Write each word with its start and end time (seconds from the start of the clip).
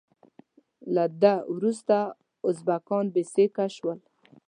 له 0.93 1.05
ده 1.21 1.33
وروسته 1.55 1.97
ازبکان 2.49 3.05
بې 3.13 3.23
سیکه 3.33 3.65
شول. 3.75 3.99